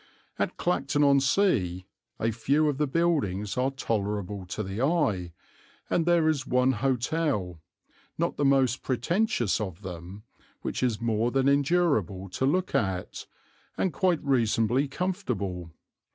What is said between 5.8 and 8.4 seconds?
and there is one hotel, not